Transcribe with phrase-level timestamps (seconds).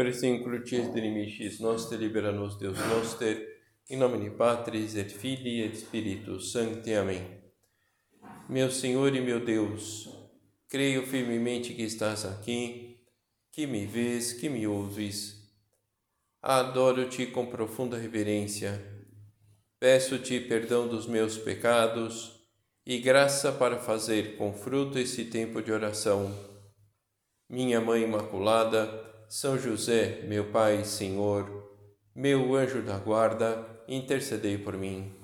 [0.00, 3.36] persincrucis dinimicis noster, libera nos Deus noster,
[3.86, 6.94] em nome de Patris et Filii et Spiritus Sancti.
[6.94, 7.20] Amém.
[8.48, 10.08] Meu Senhor e meu Deus,
[10.70, 12.98] creio firmemente que estás aqui,
[13.52, 15.36] que me vês, que me ouves.
[16.40, 18.82] Adoro-te com profunda reverência.
[19.78, 22.40] Peço-te perdão dos meus pecados
[22.86, 26.34] e graça para fazer com fruto esse tempo de oração.
[27.50, 31.48] Minha Mãe Imaculada, são José, meu Pai Senhor,
[32.12, 35.14] meu anjo da guarda, intercedei por mim.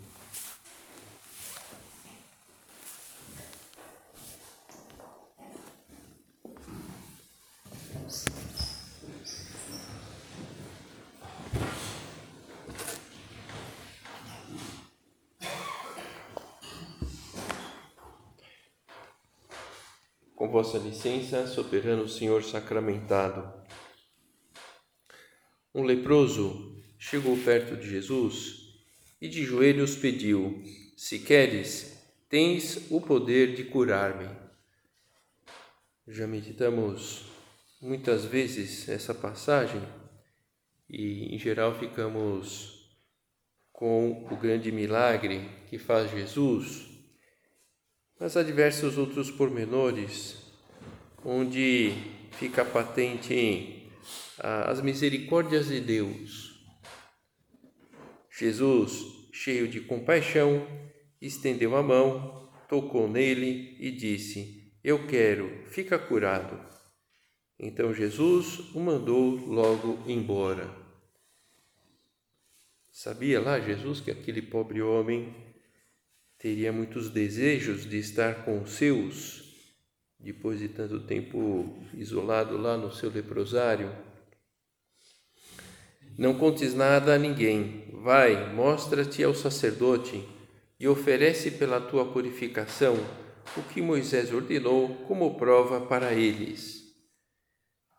[20.37, 23.66] Com vossa licença, soberano Senhor sacramentado,
[25.77, 28.81] um leproso chegou perto de Jesus
[29.21, 30.63] e de joelhos pediu:
[30.97, 34.27] Se queres, tens o poder de curar-me.
[36.09, 37.27] Já meditamos
[37.79, 39.83] muitas vezes essa passagem
[40.89, 42.91] e, em geral, ficamos
[43.71, 46.87] com o grande milagre que faz Jesus,
[48.19, 50.39] mas há diversos outros pormenores
[51.23, 51.93] onde
[52.39, 53.76] fica patente
[54.39, 56.55] as misericórdias de Deus.
[58.31, 60.67] Jesus, cheio de compaixão,
[61.21, 66.61] estendeu a mão, tocou nele e disse: Eu quero, fica curado.
[67.59, 70.71] Então Jesus o mandou logo embora.
[72.93, 75.35] Sabia lá Jesus que aquele pobre homem
[76.39, 79.43] teria muitos desejos de estar com os seus,
[80.19, 84.06] depois de tanto tempo isolado lá no seu leprosário?
[86.19, 87.91] Não contes nada a ninguém.
[88.03, 90.27] Vai, mostra-te ao sacerdote
[90.79, 92.97] e oferece pela tua purificação
[93.57, 96.85] o que Moisés ordenou como prova para eles.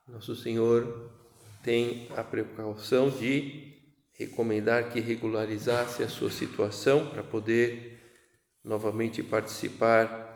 [0.07, 1.11] Nosso Senhor
[1.63, 3.75] tem a precaução de
[4.13, 7.99] recomendar que regularizasse a sua situação para poder
[8.63, 10.27] novamente participar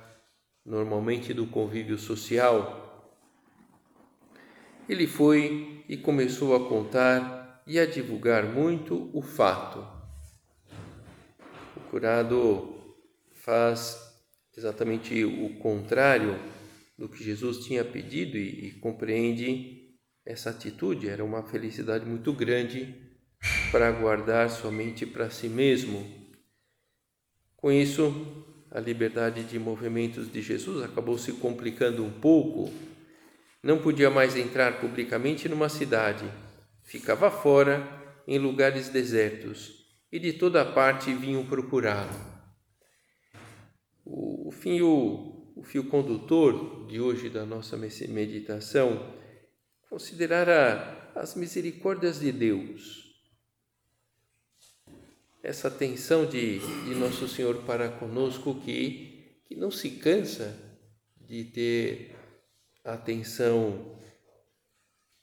[0.66, 3.18] normalmente do convívio social.
[4.88, 7.41] Ele foi e começou a contar
[7.72, 9.88] e a divulgar muito o fato.
[11.74, 12.76] O curado
[13.32, 13.98] faz
[14.58, 16.38] exatamente o contrário
[16.98, 19.96] do que Jesus tinha pedido e, e compreende
[20.26, 21.08] essa atitude.
[21.08, 22.94] Era uma felicidade muito grande
[23.72, 26.06] para guardar somente para si mesmo.
[27.56, 32.70] Com isso, a liberdade de movimentos de Jesus acabou se complicando um pouco.
[33.64, 36.30] Não podia mais entrar publicamente numa cidade
[36.92, 37.88] ficava fora
[38.28, 42.12] em lugares desertos e de toda parte vinham procurá-lo.
[44.04, 49.16] O, fio, o fio condutor de hoje da nossa meditação
[49.90, 53.10] considerar as misericórdias de Deus.
[55.42, 60.60] Essa atenção de, de Nosso Senhor para conosco que, que não se cansa
[61.16, 62.16] de ter
[62.84, 63.98] atenção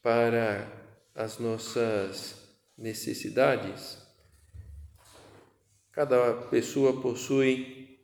[0.02, 0.77] para
[1.18, 2.36] as nossas
[2.76, 3.98] necessidades.
[5.90, 7.98] Cada pessoa possui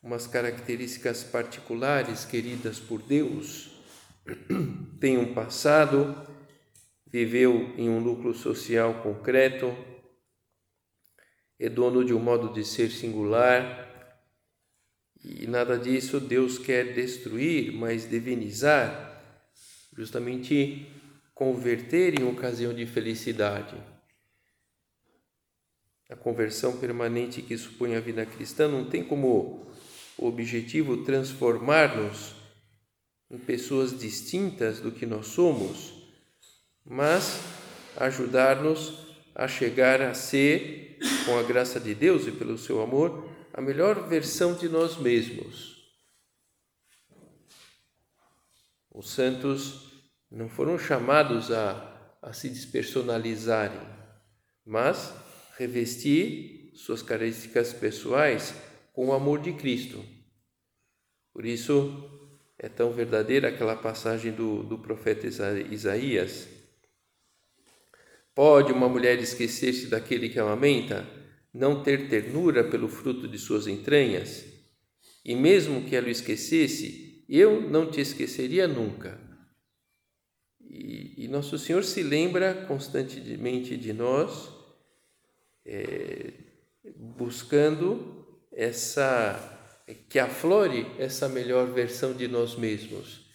[0.00, 3.72] umas características particulares queridas por Deus.
[5.00, 6.16] Tem um passado,
[7.04, 9.76] viveu em um núcleo social concreto,
[11.58, 14.22] é dono de um modo de ser singular,
[15.24, 19.50] e nada disso Deus quer destruir, mas divinizar,
[19.96, 21.03] justamente
[21.34, 23.76] converter em ocasião de felicidade.
[26.08, 29.66] A conversão permanente que supõe a vida cristã não tem como
[30.16, 32.34] objetivo transformar-nos
[33.30, 35.94] em pessoas distintas do que nós somos,
[36.84, 37.40] mas
[37.96, 39.04] ajudar-nos
[39.34, 44.08] a chegar a ser, com a graça de Deus e pelo seu amor, a melhor
[44.08, 45.74] versão de nós mesmos.
[48.92, 49.93] Os santos
[50.34, 53.80] não foram chamados a, a se despersonalizarem,
[54.66, 55.14] mas
[55.56, 58.52] revestir suas características pessoais
[58.92, 60.04] com o amor de Cristo.
[61.32, 62.10] Por isso
[62.58, 65.28] é tão verdadeira aquela passagem do, do profeta
[65.70, 66.48] Isaías.
[68.34, 71.06] Pode uma mulher esquecer-se daquele que a amamenta,
[71.52, 74.44] não ter ternura pelo fruto de suas entranhas?
[75.24, 79.33] E mesmo que ela o esquecesse, eu não te esqueceria nunca.
[81.16, 84.50] E, Nosso Senhor se lembra constantemente de nós,
[85.64, 86.32] é,
[86.96, 89.50] buscando essa
[90.08, 93.26] que aflore essa melhor versão de nós mesmos.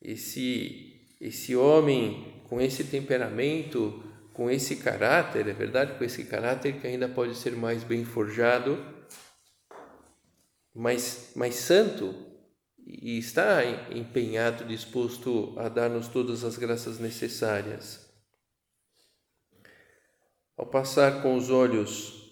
[0.00, 6.86] Esse, esse homem com esse temperamento, com esse caráter, é verdade, com esse caráter que
[6.86, 8.78] ainda pode ser mais bem forjado,
[10.74, 12.14] mais, mais santo,
[12.86, 18.10] e está empenhado, disposto a dar-nos todas as graças necessárias.
[20.56, 22.22] Ao passar com os olhos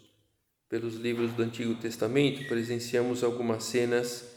[0.69, 4.29] pelos livros do Antigo Testamento, presenciamos algumas cenas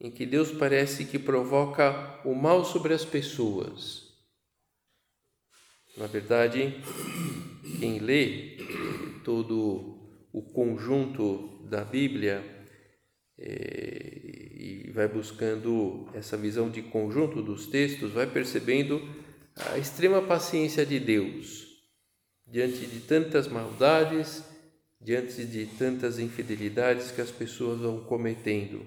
[0.00, 4.06] em que Deus parece que provoca o mal sobre as pessoas.
[5.96, 6.80] Na verdade,
[7.78, 8.56] quem lê
[9.24, 9.96] todo
[10.32, 12.44] o conjunto da Bíblia
[13.38, 19.00] é, e vai buscando essa visão de conjunto dos textos, vai percebendo
[19.54, 21.66] a extrema paciência de Deus
[22.46, 24.44] diante de tantas maldades
[25.00, 28.84] diante de tantas infidelidades que as pessoas vão cometendo.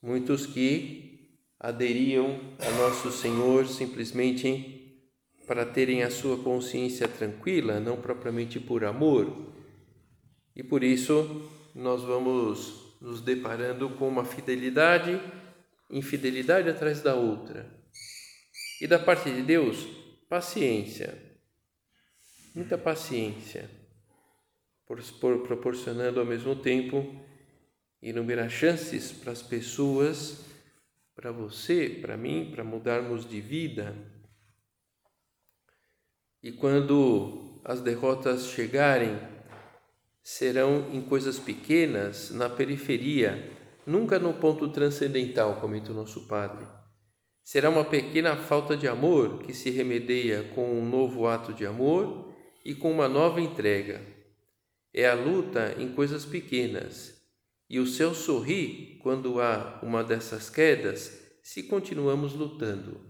[0.00, 5.02] Muitos que aderiam a nosso Senhor simplesmente
[5.46, 9.52] para terem a sua consciência tranquila, não propriamente por amor.
[10.54, 15.20] E por isso nós vamos nos deparando com uma fidelidade,
[15.90, 17.66] infidelidade atrás da outra.
[18.80, 19.86] E da parte de Deus,
[20.28, 21.16] paciência.
[22.54, 23.78] Muita paciência
[25.46, 27.14] proporcionando ao mesmo tempo
[28.00, 30.44] inúmeras chances para as pessoas,
[31.14, 33.94] para você, para mim, para mudarmos de vida.
[36.42, 39.18] E quando as derrotas chegarem,
[40.30, 43.50] serão em coisas pequenas, na periferia,
[43.86, 46.66] nunca no ponto transcendental, comenta o nosso Padre.
[47.42, 52.34] Será uma pequena falta de amor que se remedeia com um novo ato de amor
[52.62, 54.04] e com uma nova entrega
[54.92, 57.22] é a luta em coisas pequenas,
[57.70, 63.00] e o céu sorri quando há uma dessas quedas, se continuamos lutando.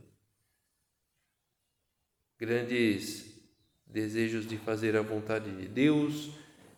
[2.38, 3.26] Grandes
[3.84, 6.30] desejos de fazer a vontade de Deus,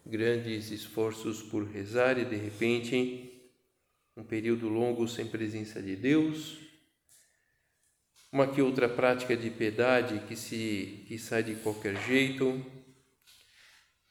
[0.07, 3.31] grandes esforços por rezar e de repente
[4.17, 6.59] um período longo sem presença de Deus,
[8.33, 12.65] uma que outra prática de piedade que se que sai de qualquer jeito,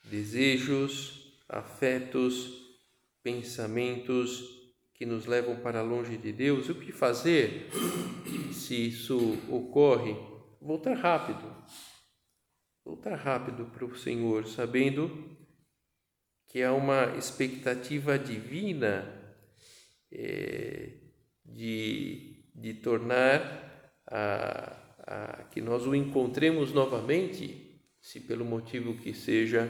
[0.04, 2.52] desejos, afetos,
[3.24, 4.60] pensamentos
[4.94, 6.68] que nos levam para longe de Deus.
[6.70, 7.70] O que fazer
[8.52, 10.16] se isso ocorre?
[10.62, 11.56] Voltar rápido.
[12.84, 15.39] Voltar rápido para o Senhor, sabendo
[16.50, 19.08] que há uma expectativa divina
[20.12, 20.90] é,
[21.46, 24.76] de, de tornar a,
[25.06, 29.70] a, que nós o encontremos novamente, se pelo motivo que seja,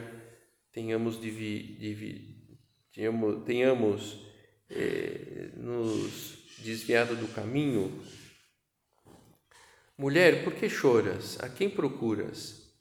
[0.72, 2.58] tenhamos, divi, divi,
[2.94, 4.26] tenhamos, tenhamos
[4.70, 8.02] eh, nos desviado do caminho.
[9.98, 11.38] Mulher, por que choras?
[11.40, 12.72] A quem procuras?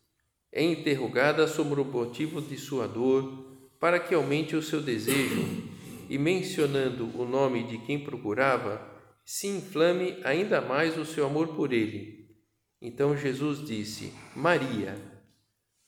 [0.52, 3.49] É interrogada sobre o motivo de sua dor,
[3.80, 5.70] para que aumente o seu desejo,
[6.10, 8.82] e mencionando o nome de quem procurava,
[9.24, 12.36] se inflame ainda mais o seu amor por ele.
[12.82, 14.98] Então Jesus disse: Maria.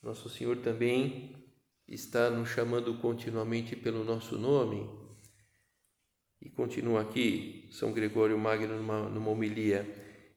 [0.02, 1.36] Nosso Senhor também
[1.88, 4.90] está nos chamando continuamente pelo nosso nome.
[6.42, 9.88] E continua aqui São Gregório Magno numa, numa homilia.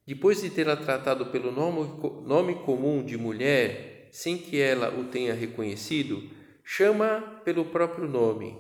[0.07, 1.81] Depois de tê-la tratado pelo nome,
[2.27, 6.29] nome comum de mulher, sem que ela o tenha reconhecido,
[6.65, 8.57] chama pelo próprio nome.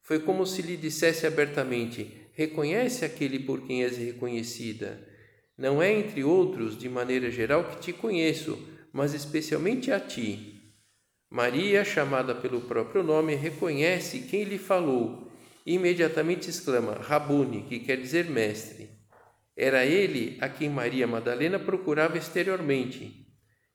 [0.00, 5.06] Foi como se lhe dissesse abertamente: Reconhece aquele por quem és reconhecida.
[5.56, 8.58] Não é entre outros, de maneira geral, que te conheço,
[8.92, 10.74] mas especialmente a ti.
[11.30, 15.30] Maria, chamada pelo próprio nome, reconhece quem lhe falou
[15.64, 18.90] e imediatamente exclama: Rabuni, que quer dizer mestre.
[19.56, 23.25] Era ele a quem Maria Madalena procurava exteriormente.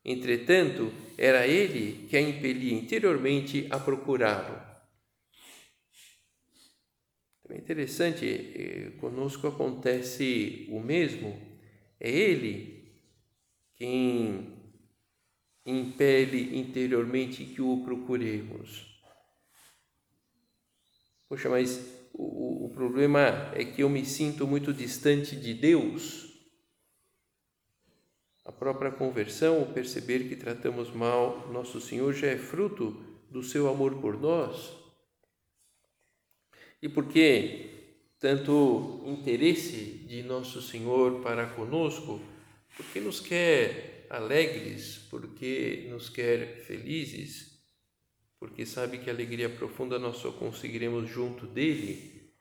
[0.04, 4.72] Entretanto, era ele que a impelia interiormente a procurá-lo.
[7.50, 11.38] É interessante, eh, conosco acontece o mesmo.
[12.00, 12.94] É ele
[13.76, 14.58] quem
[15.66, 18.88] impele interiormente que o procuremos.
[21.28, 21.80] Poxa, mas
[22.14, 26.31] o, o problema é que eu me sinto muito distante de Deus.
[28.44, 32.92] A própria conversão, o perceber que tratamos mal nosso Senhor, já é fruto
[33.30, 34.76] do seu amor por nós.
[36.82, 37.70] E porque
[38.20, 42.22] tanto interesse de nosso Senhor para conosco,
[42.76, 47.62] porque nos quer alegres, porque nos quer felizes,
[48.40, 52.32] porque sabe que a alegria profunda nós só conseguiremos junto dele,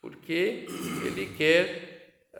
[0.00, 0.66] porque
[1.06, 1.89] ele quer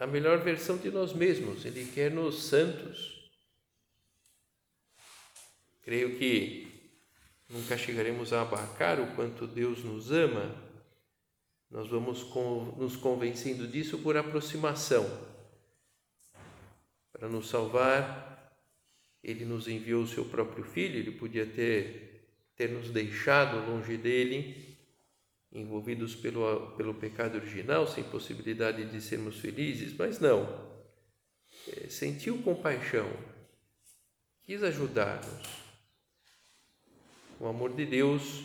[0.00, 3.30] a melhor versão de nós mesmos, ele quer nos santos.
[5.82, 6.72] Creio que
[7.50, 10.56] nunca chegaremos a abarcar o quanto Deus nos ama.
[11.70, 12.24] Nós vamos
[12.78, 15.04] nos convencendo disso por aproximação.
[17.12, 18.50] Para nos salvar,
[19.22, 22.26] Ele nos enviou o seu próprio Filho, Ele podia ter,
[22.56, 24.69] ter nos deixado longe dele,
[25.52, 30.70] envolvidos pelo, pelo pecado original, sem possibilidade de sermos felizes, mas não.
[31.68, 33.10] É, sentiu compaixão,
[34.44, 35.60] quis ajudar-nos
[37.40, 38.44] o amor de Deus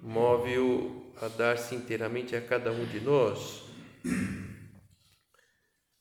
[0.00, 3.64] move-o a dar-se inteiramente a cada um de nós.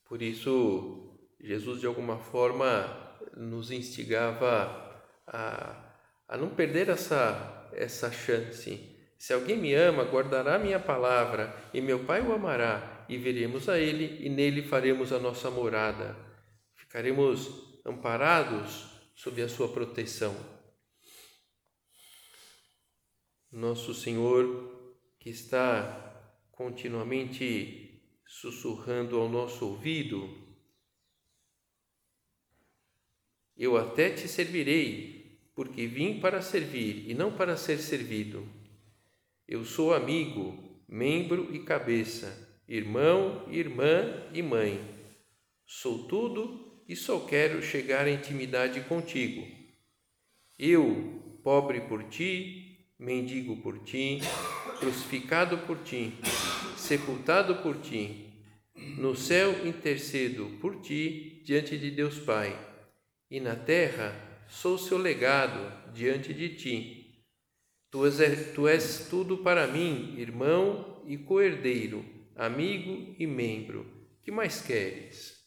[0.05, 5.95] Por isso, Jesus de alguma forma nos instigava a,
[6.27, 8.90] a não perder essa, essa chance.
[9.21, 13.77] Se alguém me ama, guardará minha palavra, e meu Pai o amará, e veremos a
[13.77, 16.17] Ele, e nele faremos a nossa morada.
[16.75, 20.35] Ficaremos amparados sob a sua proteção
[23.51, 30.29] nosso Senhor que está continuamente sussurrando ao nosso ouvido:
[33.55, 38.60] Eu até te servirei, porque vim para servir e não para ser servido.
[39.51, 44.79] Eu sou amigo, membro e cabeça, irmão, irmã e mãe.
[45.65, 49.45] Sou tudo e só quero chegar à intimidade contigo.
[50.57, 54.19] Eu, pobre por ti, mendigo por ti,
[54.79, 56.13] crucificado por ti,
[56.77, 58.31] sepultado por ti.
[58.97, 62.57] No céu intercedo por ti diante de Deus Pai,
[63.29, 64.15] e na terra
[64.47, 67.00] sou seu legado diante de ti.
[67.91, 72.05] Tu és, tu és tudo para mim, irmão e co-herdeiro,
[72.37, 73.85] amigo e membro.
[74.23, 75.41] Que mais queres?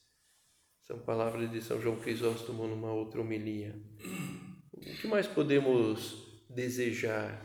[0.82, 3.74] São palavras de São João Crisóstomo numa outra homilia.
[4.74, 7.40] O que mais podemos desejar.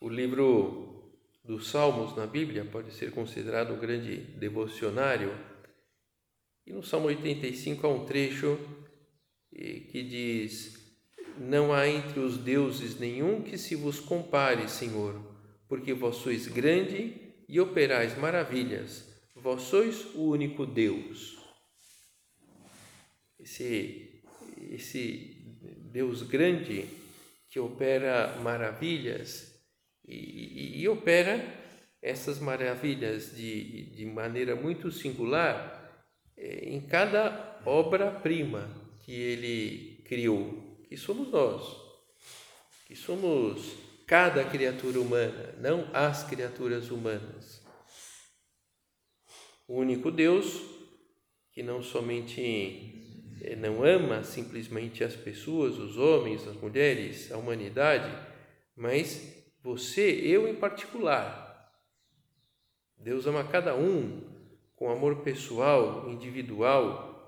[0.00, 1.14] O livro
[1.44, 5.32] dos Salmos na Bíblia pode ser considerado um grande devocionário.
[6.66, 8.58] E no Salmo 85 há um trecho
[9.52, 10.79] que diz:
[11.40, 15.18] Não há entre os deuses nenhum que se vos compare, Senhor,
[15.66, 17.14] porque vós sois grande
[17.48, 19.08] e operais maravilhas.
[19.34, 21.38] Vós sois o único Deus.
[23.38, 24.22] Esse,
[24.70, 25.42] esse
[25.90, 26.84] Deus grande
[27.48, 29.58] que opera maravilhas
[30.06, 31.42] e, e, e opera
[32.02, 36.04] essas maravilhas de, de maneira muito singular
[36.36, 38.68] é, em cada obra-prima
[39.02, 41.76] que ele criou, que somos nós,
[42.84, 43.76] que somos
[44.08, 47.64] cada criatura humana, não as criaturas humanas.
[49.68, 50.60] O único Deus
[51.52, 58.10] que não somente eh, não ama simplesmente as pessoas, os homens, as mulheres, a humanidade,
[58.74, 59.32] mas
[59.62, 61.72] você, eu em particular.
[62.98, 64.28] Deus ama cada um
[64.74, 67.19] com amor pessoal, individual.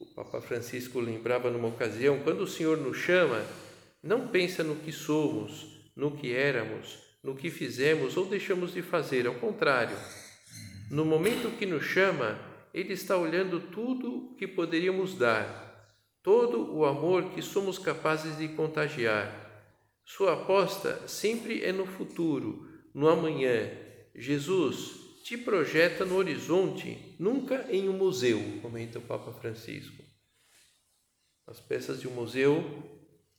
[0.00, 3.44] O Papa Francisco lembrava numa ocasião: quando o Senhor nos chama,
[4.02, 9.26] não pensa no que somos, no que éramos, no que fizemos ou deixamos de fazer,
[9.26, 9.96] ao contrário.
[10.90, 12.40] No momento que nos chama,
[12.72, 19.50] ele está olhando tudo que poderíamos dar, todo o amor que somos capazes de contagiar.
[20.02, 23.70] Sua aposta sempre é no futuro, no amanhã.
[24.14, 24.99] Jesus
[25.30, 30.02] te projeta no horizonte, nunca em um museu, comenta o Papa Francisco.
[31.46, 32.82] As peças de um museu,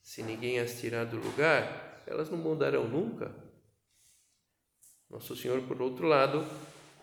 [0.01, 3.35] se ninguém as tirar do lugar, elas não mudarão nunca.
[5.09, 6.47] Nosso Senhor, por outro lado,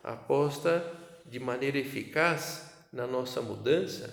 [0.02, 0.82] aposta
[1.26, 4.08] de maneira eficaz na nossa mudança,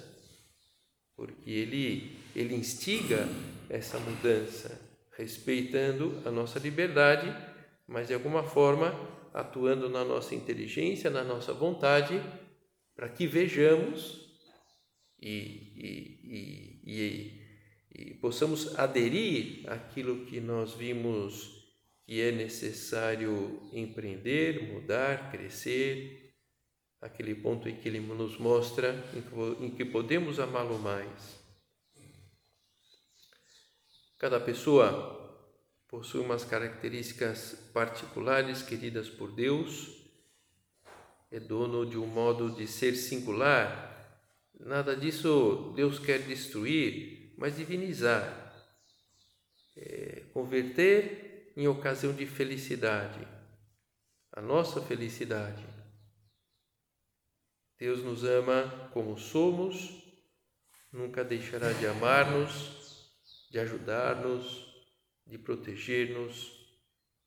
[1.16, 3.30] porque ele, ele instiga
[3.70, 4.78] essa mudança,
[5.16, 7.34] respeitando a nossa liberdade,
[7.88, 8.94] mas de alguma forma
[9.34, 12.22] atuando na nossa inteligência, na nossa vontade,
[12.96, 14.26] para que vejamos
[15.22, 17.42] e, e, e,
[17.94, 21.56] e, possamos aderir àquilo que nós vimos
[22.06, 26.34] que é necessário empreender, mudar, crescer,
[27.02, 28.96] aquele ponto em que ele nos mostra
[29.60, 31.44] em que podemos amá-lo mais.
[34.18, 35.15] Cada pessoa
[35.96, 39.96] possui umas características particulares queridas por Deus.
[41.32, 44.22] é dono de um modo de ser singular.
[44.60, 48.54] Nada disso Deus quer destruir, mas divinizar.
[49.78, 53.26] É, converter em ocasião de felicidade,
[54.34, 55.66] a nossa felicidade.
[57.80, 60.04] Deus nos ama como somos,
[60.92, 63.14] nunca deixará de amar-nos,
[63.50, 64.75] de ajudar-nos,
[65.26, 66.52] de proteger-nos,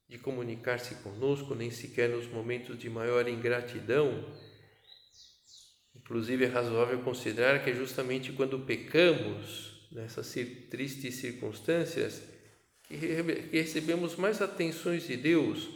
[0.08, 4.24] de comunicar-se conosco, nem sequer nos momentos de maior ingratidão.
[5.94, 10.32] Inclusive, é razoável considerar que é justamente quando pecamos, nessas
[10.70, 12.22] tristes circunstâncias,
[12.84, 12.96] que
[13.52, 15.68] recebemos mais atenções de Deus,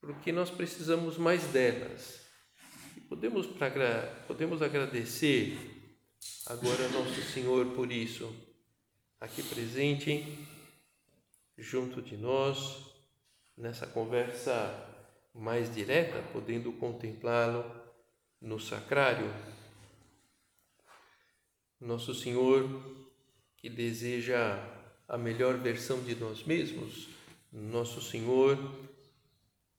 [0.00, 2.20] porque nós precisamos mais delas.
[2.96, 3.46] E podemos,
[4.26, 5.58] podemos agradecer
[6.46, 8.34] agora Nosso Senhor por isso,
[9.20, 10.24] aqui presente,
[11.58, 12.94] junto de nós,
[13.56, 14.86] nessa conversa
[15.34, 17.64] mais direta, podendo contemplá-lo
[18.40, 19.28] no sacrário.
[21.80, 22.64] Nosso Senhor,
[23.56, 24.56] que deseja
[25.08, 27.08] a melhor versão de nós mesmos,
[27.50, 28.58] Nosso Senhor,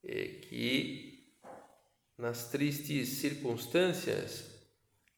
[0.03, 1.36] é que
[2.17, 4.50] nas tristes circunstâncias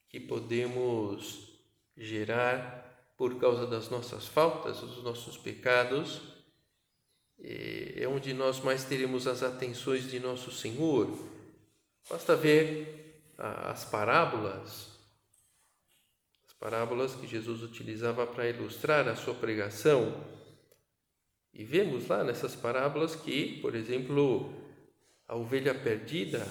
[0.09, 1.49] que podemos
[1.95, 6.30] gerar por causa das nossas faltas, dos nossos pecados,
[7.43, 11.09] é onde nós mais teremos as atenções de nosso Senhor.
[12.09, 14.89] Basta ver as parábolas,
[16.45, 20.23] as parábolas que Jesus utilizava para ilustrar a sua pregação.
[21.53, 24.53] E vemos lá nessas parábolas que, por exemplo,
[25.27, 26.47] a ovelha perdida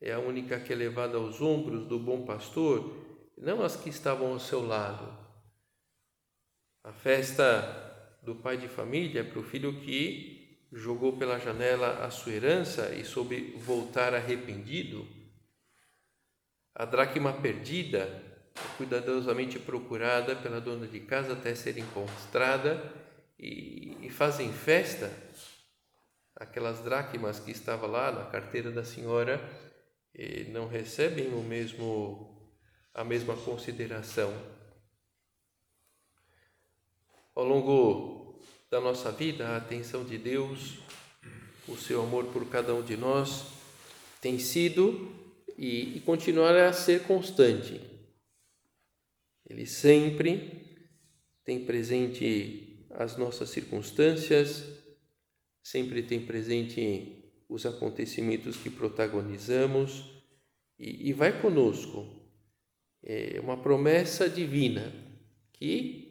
[0.00, 3.04] é a única que é levada aos ombros do bom pastor,
[3.36, 5.16] não as que estavam ao seu lado.
[6.82, 7.83] A festa
[8.24, 13.04] do pai de família para o filho que jogou pela janela a sua herança e
[13.04, 15.06] soube voltar arrependido.
[16.74, 18.22] A dracma perdida,
[18.76, 22.92] cuidadosamente procurada pela dona de casa até ser encontrada
[23.38, 25.10] e, e fazem festa.
[26.34, 29.40] Aquelas dracmas que estavam lá na carteira da senhora
[30.48, 32.34] não recebem o mesmo
[32.92, 34.32] a mesma consideração.
[37.34, 38.38] Ao longo
[38.70, 40.78] da nossa vida, a atenção de Deus,
[41.66, 43.46] o seu amor por cada um de nós
[44.20, 45.12] tem sido
[45.58, 47.80] e, e continuará a ser constante.
[49.50, 50.78] Ele sempre
[51.44, 54.64] tem presente as nossas circunstâncias,
[55.60, 60.22] sempre tem presente os acontecimentos que protagonizamos
[60.78, 62.06] e, e vai conosco.
[63.02, 64.92] É uma promessa divina
[65.52, 66.03] que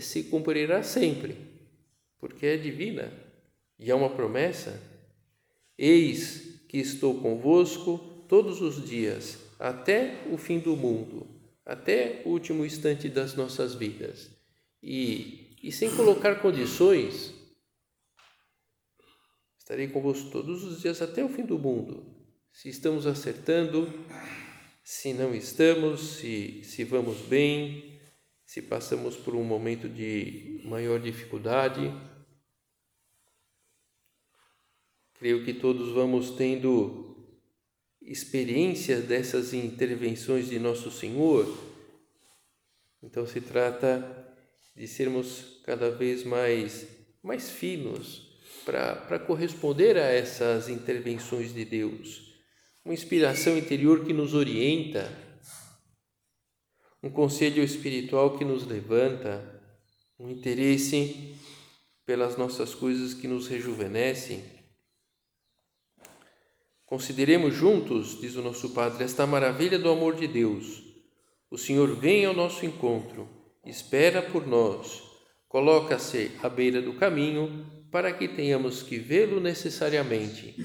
[0.00, 1.36] se cumprirá sempre,
[2.18, 3.12] porque é divina
[3.78, 4.80] e é uma promessa.
[5.76, 11.26] Eis que estou convosco todos os dias, até o fim do mundo,
[11.64, 14.30] até o último instante das nossas vidas.
[14.82, 17.32] E, e sem colocar condições,
[19.58, 22.04] estarei convosco todos os dias até o fim do mundo.
[22.52, 23.92] Se estamos acertando,
[24.82, 27.97] se não estamos, se, se vamos bem,
[28.48, 31.92] se passamos por um momento de maior dificuldade.
[35.18, 37.28] Creio que todos vamos tendo
[38.00, 41.46] experiência dessas intervenções de Nosso Senhor.
[43.02, 44.34] Então se trata
[44.74, 46.88] de sermos cada vez mais,
[47.22, 52.32] mais finos para corresponder a essas intervenções de Deus.
[52.82, 55.27] Uma inspiração interior que nos orienta
[57.02, 59.62] um conselho espiritual que nos levanta,
[60.18, 61.34] um interesse
[62.04, 64.42] pelas nossas coisas que nos rejuvenescem.
[66.84, 70.82] Consideremos juntos, diz o nosso Padre, esta maravilha do amor de Deus.
[71.50, 73.28] O Senhor vem ao nosso encontro,
[73.64, 75.02] espera por nós,
[75.48, 80.56] coloca-se à beira do caminho para que tenhamos que vê-lo necessariamente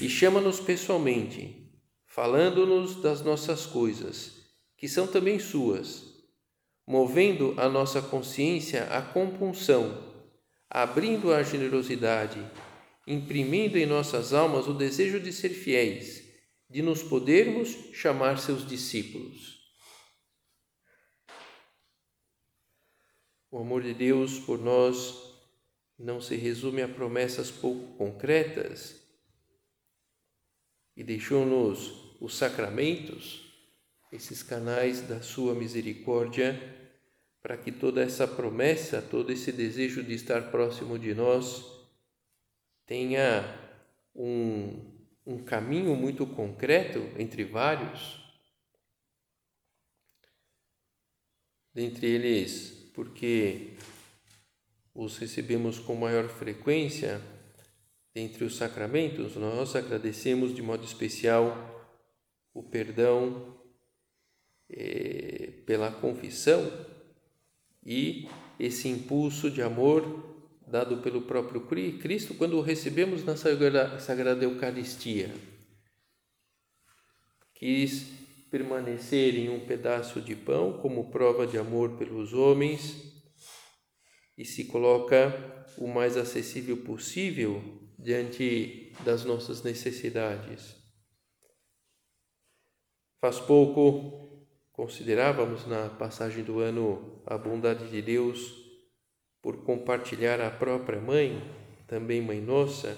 [0.00, 1.72] e chama-nos pessoalmente,
[2.06, 4.39] falando-nos das nossas coisas
[4.80, 6.06] que são também suas,
[6.86, 10.24] movendo a nossa consciência à compunção,
[10.70, 12.40] abrindo a generosidade,
[13.06, 16.24] imprimindo em nossas almas o desejo de ser fiéis,
[16.66, 19.60] de nos podermos chamar seus discípulos.
[23.50, 25.14] O amor de Deus por nós
[25.98, 28.98] não se resume a promessas pouco concretas
[30.96, 33.49] e deixou-nos os sacramentos
[34.12, 36.58] esses canais da Sua misericórdia,
[37.40, 41.64] para que toda essa promessa, todo esse desejo de estar próximo de nós
[42.84, 43.44] tenha
[44.14, 44.84] um,
[45.24, 48.20] um caminho muito concreto entre vários.
[51.72, 53.74] Dentre eles, porque
[54.92, 57.22] os recebemos com maior frequência
[58.12, 61.96] dentre os sacramentos, nós agradecemos de modo especial
[62.52, 63.59] o perdão
[64.72, 66.70] eh, pela confissão
[67.84, 68.28] e
[68.58, 70.30] esse impulso de amor
[70.66, 75.34] dado pelo próprio Cristo quando o recebemos na Sagrada, Sagrada Eucaristia.
[77.54, 78.06] Quis
[78.50, 83.10] permanecer em um pedaço de pão como prova de amor pelos homens
[84.36, 87.62] e se coloca o mais acessível possível
[87.98, 90.74] diante das nossas necessidades.
[93.20, 94.29] Faz pouco
[94.80, 98.64] considerávamos na passagem do ano a bondade de Deus
[99.42, 101.38] por compartilhar a própria mãe,
[101.86, 102.96] também mãe nossa,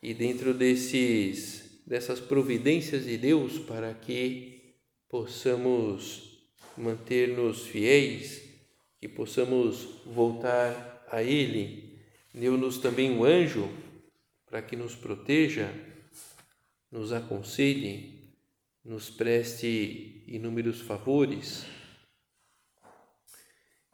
[0.00, 4.76] e dentro desses dessas providências de Deus para que
[5.08, 8.40] possamos manter-nos fiéis,
[9.00, 11.98] que possamos voltar a Ele.
[12.32, 13.68] Deu-nos também um anjo
[14.46, 15.74] para que nos proteja,
[16.88, 18.17] nos aconselhe,
[18.88, 21.66] nos preste inúmeros favores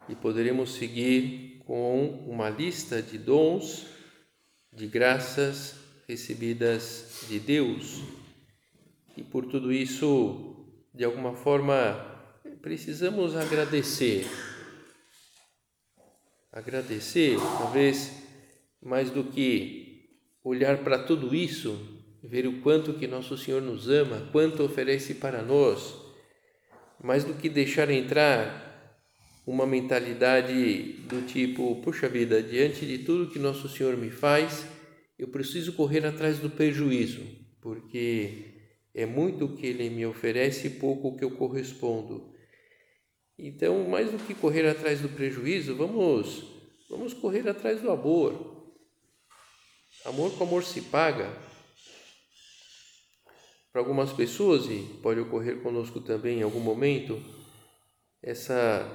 [0.09, 3.87] e poderemos seguir com uma lista de dons,
[4.73, 5.75] de graças
[6.07, 8.03] recebidas de Deus.
[9.17, 11.75] E por tudo isso, de alguma forma,
[12.63, 14.25] precisamos agradecer.
[16.53, 18.13] Agradecer, talvez
[18.81, 21.94] mais do que olhar para tudo isso,
[22.25, 25.95] ver o quanto que nosso Senhor nos ama, quanto oferece para nós,
[27.03, 28.65] mais do que deixar entrar
[29.47, 34.67] uma mentalidade do tipo: puxa vida, diante de tudo que Nosso Senhor me faz,
[35.19, 37.21] eu preciso correr atrás do prejuízo,
[37.61, 38.55] porque
[38.95, 42.33] é muito o que Ele me oferece e pouco o que eu correspondo.
[43.39, 46.45] Então, mais do que correr atrás do prejuízo, vamos,
[46.89, 48.55] vamos correr atrás do amor.
[50.05, 51.54] Amor com amor se paga.
[53.75, 57.21] Para algumas pessoas, e pode ocorrer conosco também em algum momento,
[58.23, 58.89] essa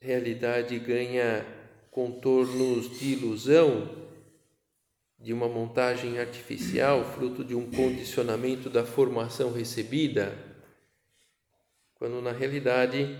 [0.00, 1.46] realidade ganha
[1.88, 3.88] contornos de ilusão,
[5.16, 10.36] de uma montagem artificial, fruto de um condicionamento da formação recebida,
[11.94, 13.16] quando na realidade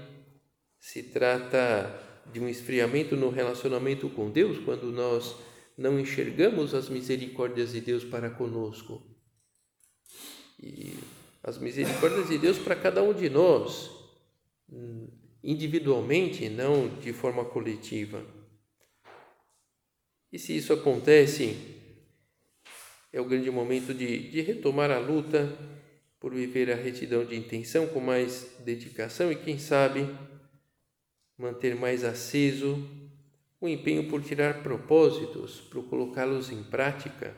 [0.80, 1.96] se trata
[2.32, 5.36] de um esfriamento no relacionamento com Deus, quando nós
[5.78, 9.09] não enxergamos as misericórdias de Deus para conosco.
[10.62, 10.94] E
[11.42, 13.90] as misericórdias de Deus para cada um de nós
[15.42, 18.24] individualmente, não de forma coletiva.
[20.32, 21.56] E se isso acontece,
[23.12, 25.56] é o grande momento de, de retomar a luta
[26.20, 30.06] por viver a retidão de intenção com mais dedicação e, quem sabe,
[31.36, 32.86] manter mais aceso
[33.60, 37.36] o empenho por tirar propósitos, por colocá-los em prática,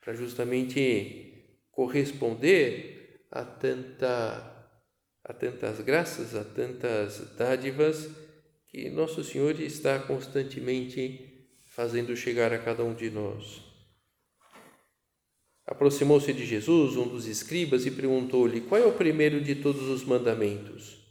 [0.00, 1.33] para justamente
[1.74, 4.52] corresponder a tanta
[5.26, 8.10] a tantas graças, a tantas dádivas
[8.68, 13.62] que Nosso Senhor está constantemente fazendo chegar a cada um de nós.
[15.66, 20.04] Aproximou-se de Jesus um dos escribas e perguntou-lhe: Qual é o primeiro de todos os
[20.04, 21.02] mandamentos?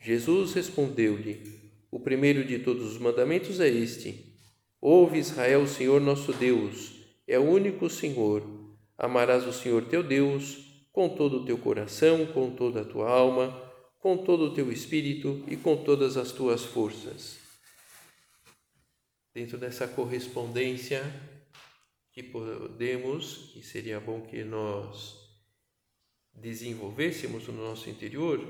[0.00, 4.34] Jesus respondeu-lhe: O primeiro de todos os mandamentos é este:
[4.80, 6.94] Ouve Israel, o Senhor nosso Deus,
[7.28, 8.55] é o único Senhor.
[8.98, 13.50] Amarás o Senhor teu Deus com todo o teu coração, com toda a tua alma,
[14.00, 17.38] com todo o teu espírito e com todas as tuas forças.
[19.34, 21.02] Dentro dessa correspondência
[22.12, 25.16] que podemos, e seria bom que nós
[26.32, 28.40] desenvolvêssemos no nosso interior,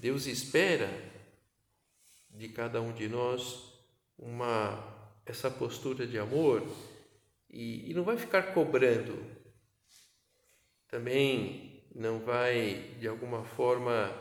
[0.00, 0.90] Deus espera
[2.30, 3.70] de cada um de nós
[4.18, 6.66] uma essa postura de amor
[7.48, 9.39] e, e não vai ficar cobrando
[10.90, 14.12] também não vai, de alguma forma,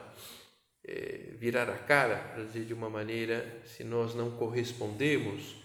[0.83, 5.55] é, virar a cara, para dizer de uma maneira, se nós não correspondemos.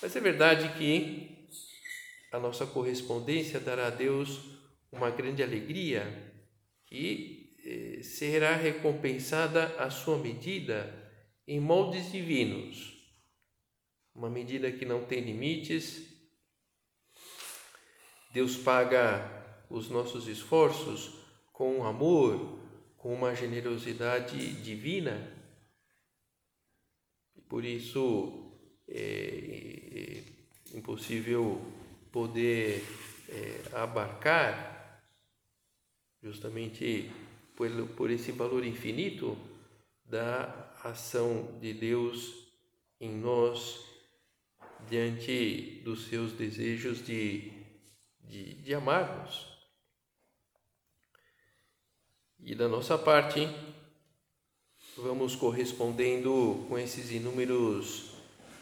[0.00, 1.48] Mas é verdade que
[2.32, 4.40] a nossa correspondência dará a Deus
[4.90, 6.32] uma grande alegria
[6.86, 10.92] que é, será recompensada à sua medida
[11.46, 12.92] em moldes divinos.
[14.14, 16.08] Uma medida que não tem limites.
[18.32, 19.41] Deus paga
[19.72, 21.14] os nossos esforços
[21.50, 22.58] com amor,
[22.98, 25.32] com uma generosidade divina.
[27.48, 28.52] Por isso
[28.86, 30.22] é,
[30.72, 31.60] é impossível
[32.12, 32.84] poder
[33.28, 35.02] é, abarcar,
[36.22, 37.10] justamente
[37.56, 39.36] por, por esse valor infinito
[40.04, 42.46] da ação de Deus
[43.00, 43.80] em nós
[44.88, 47.52] diante dos seus desejos de,
[48.20, 49.51] de, de amar-nos.
[52.44, 53.48] E da nossa parte,
[54.96, 58.14] vamos correspondendo com esses inúmeros,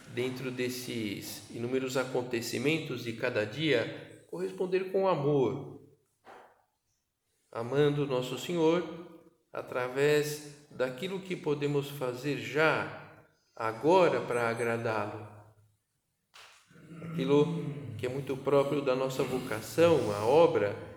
[0.08, 5.80] dentro desses inúmeros acontecimentos de cada dia, corresponder com amor,
[7.50, 8.84] amando nosso Senhor
[9.50, 13.24] através daquilo que podemos fazer já,
[13.56, 15.26] agora, para agradá-lo.
[17.06, 17.64] Aquilo
[17.96, 20.89] que é muito próprio da nossa vocação, a obra,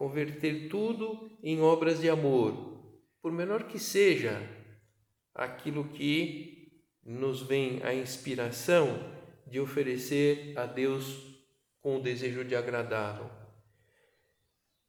[0.00, 2.80] converter tudo em obras de amor,
[3.20, 4.40] por menor que seja
[5.34, 6.72] aquilo que
[7.04, 8.98] nos vem a inspiração
[9.46, 11.04] de oferecer a Deus
[11.82, 13.30] com o desejo de agradá-lo.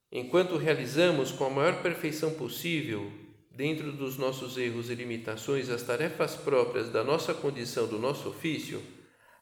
[0.10, 3.12] Enquanto realizamos com a maior perfeição possível,
[3.52, 8.82] dentro dos nossos erros e limitações, as tarefas próprias da nossa condição, do nosso ofício,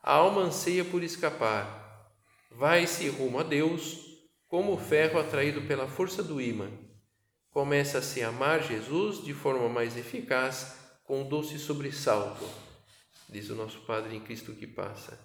[0.01, 2.11] a alma anseia por escapar.
[2.49, 4.08] Vai-se rumo a Deus,
[4.49, 6.67] como o ferro atraído pela força do ímã.
[7.51, 12.45] Começa a amar Jesus de forma mais eficaz, com um doce sobressalto,
[13.29, 15.17] diz o nosso Padre em Cristo que passa.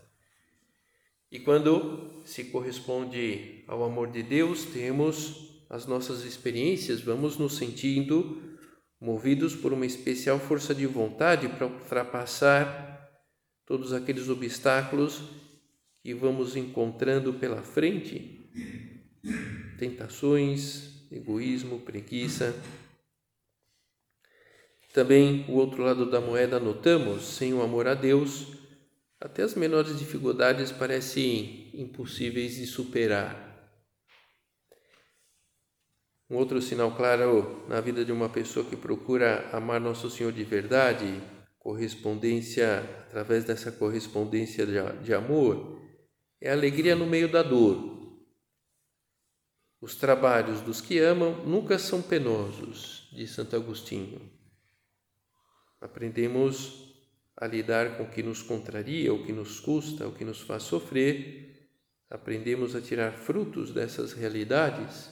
[1.32, 8.58] E quando se corresponde ao amor de Deus, temos as nossas experiências, vamos nos sentindo
[9.00, 13.10] movidos por uma especial força de vontade para ultrapassar
[13.66, 15.22] todos aqueles obstáculos
[16.02, 18.44] que vamos encontrando pela frente
[19.78, 22.54] tentações, egoísmo, preguiça
[24.94, 28.52] também o outro lado da moeda notamos, sem o amor a Deus,
[29.20, 33.74] até as menores dificuldades parecem impossíveis de superar.
[36.30, 40.44] Um outro sinal claro na vida de uma pessoa que procura amar Nosso Senhor de
[40.44, 41.20] verdade,
[41.58, 45.82] correspondência, através dessa correspondência de, de amor,
[46.40, 48.03] é a alegria no meio da dor.
[49.84, 54.18] Os trabalhos dos que amam nunca são penosos, diz Santo Agostinho.
[55.78, 56.94] Aprendemos
[57.36, 60.62] a lidar com o que nos contraria, o que nos custa, o que nos faz
[60.62, 61.68] sofrer.
[62.08, 65.10] Aprendemos a tirar frutos dessas realidades.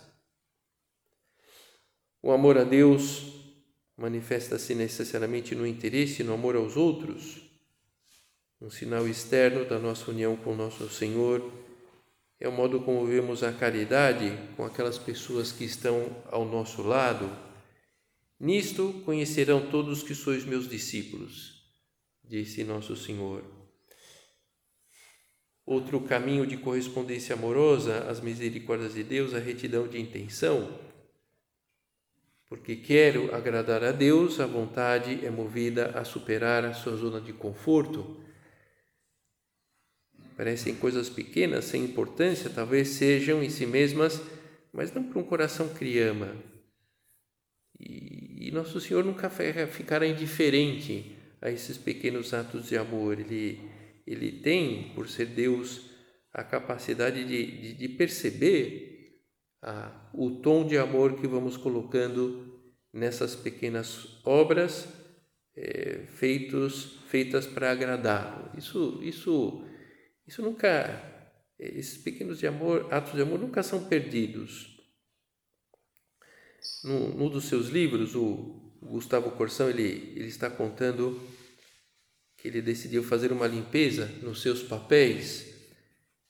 [2.23, 3.31] O amor a Deus
[3.95, 7.43] manifesta-se necessariamente no interesse, no amor aos outros.
[8.59, 11.62] Um sinal externo da nossa união com nosso Senhor
[12.43, 17.31] é o modo como vemos a caridade com aquelas pessoas que estão ao nosso lado
[18.45, 21.63] Nisto conhecerão todos que sois meus discípulos,
[22.25, 23.45] disse Nosso Senhor.
[25.65, 30.77] Outro caminho de correspondência amorosa às misericórdias de Deus, a retidão de intenção.
[32.49, 37.33] Porque quero agradar a Deus, a vontade é movida a superar a sua zona de
[37.33, 38.17] conforto.
[40.43, 44.21] Parecem coisas pequenas, sem importância, talvez sejam em si mesmas,
[44.73, 46.35] mas não para um coração criama.
[47.79, 53.21] E e Nosso Senhor nunca ficará indiferente a esses pequenos atos de amor.
[53.21, 53.61] Ele,
[54.05, 55.81] ele tem, por ser Deus,
[56.33, 59.21] a capacidade de, de, de perceber
[59.63, 62.61] ah, o tom de amor que vamos colocando
[62.93, 64.89] nessas pequenas obras
[65.55, 68.51] é, feitos, feitas para agradá-lo.
[68.59, 69.65] Isso, isso,
[70.27, 71.03] isso nunca,
[71.59, 74.73] esses pequenos de amor, atos de amor nunca são perdidos
[76.85, 81.21] num, num dos seus livros, o, Gustavo Corsão ele, ele está contando
[82.37, 85.47] que ele decidiu fazer uma limpeza nos seus papéis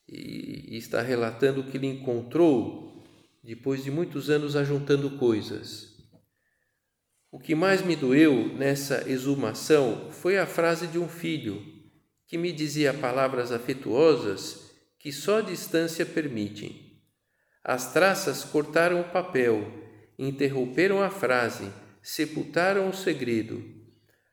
[0.06, 3.02] e, e está relatando o que ele encontrou
[3.42, 5.96] depois de muitos anos ajuntando coisas.
[7.30, 11.71] O que mais me doeu nessa exumação foi a frase de um filho
[12.32, 16.98] que me dizia palavras afetuosas que só a distância permite.
[17.62, 19.70] As traças cortaram o papel
[20.18, 21.70] interromperam a frase,
[22.02, 23.62] sepultaram o segredo.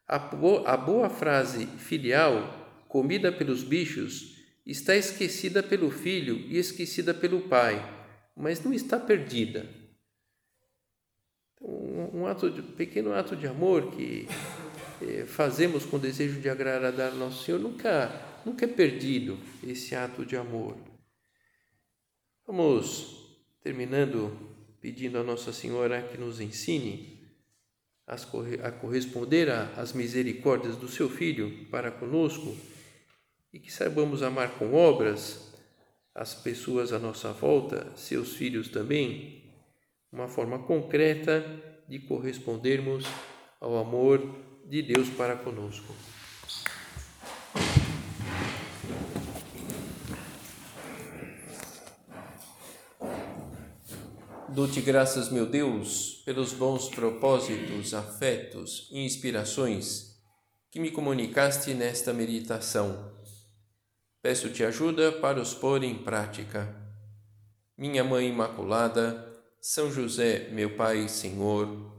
[0.08, 7.50] A, a boa frase filial, comida pelos bichos, está esquecida pelo filho e esquecida pelo
[7.50, 7.84] pai,
[8.34, 9.70] mas não está perdida.
[11.62, 14.26] Um, um ato de, pequeno ato de amor que
[15.28, 18.12] fazemos com desejo de agradar nosso Senhor nunca,
[18.46, 20.78] nunca é perdido esse ato de amor.
[22.46, 24.50] Vamos terminando
[24.82, 27.20] pedindo a Nossa Senhora que nos ensine
[28.08, 32.58] a corresponder às misericórdias do seu Filho para conosco
[33.54, 35.54] e que saibamos amar com obras
[36.16, 39.44] as pessoas à nossa volta, seus filhos também,
[40.12, 41.46] uma forma concreta
[41.88, 43.06] de correspondermos
[43.62, 45.96] ao amor de Deus para conosco.
[54.48, 60.20] Dou-te graças, meu Deus, pelos bons propósitos, afetos e inspirações
[60.70, 63.12] que me comunicaste nesta meditação.
[64.22, 66.76] Peço-te ajuda para os pôr em prática.
[67.76, 71.99] Minha Mãe Imaculada, São José, meu Pai e Senhor,